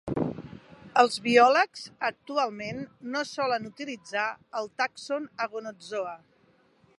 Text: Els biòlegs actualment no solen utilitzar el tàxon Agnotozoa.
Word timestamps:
Els 1.01 1.17
biòlegs 1.25 1.83
actualment 2.09 2.81
no 3.17 3.21
solen 3.33 3.69
utilitzar 3.73 4.25
el 4.63 4.71
tàxon 4.83 5.29
Agnotozoa. 5.47 6.17